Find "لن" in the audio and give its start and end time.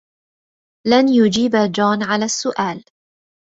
0.87-1.09